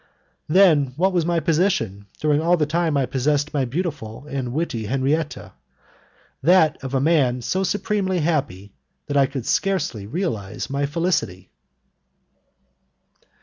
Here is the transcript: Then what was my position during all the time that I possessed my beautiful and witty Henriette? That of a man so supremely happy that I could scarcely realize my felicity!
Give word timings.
Then 0.47 0.93
what 0.97 1.13
was 1.13 1.27
my 1.27 1.39
position 1.41 2.07
during 2.19 2.41
all 2.41 2.57
the 2.57 2.65
time 2.65 2.95
that 2.95 3.01
I 3.01 3.05
possessed 3.05 3.53
my 3.53 3.65
beautiful 3.65 4.25
and 4.27 4.51
witty 4.51 4.87
Henriette? 4.87 5.37
That 6.41 6.83
of 6.83 6.95
a 6.95 6.99
man 6.99 7.43
so 7.43 7.61
supremely 7.61 8.17
happy 8.21 8.73
that 9.05 9.15
I 9.15 9.27
could 9.27 9.45
scarcely 9.45 10.07
realize 10.07 10.71
my 10.71 10.87
felicity! 10.87 11.51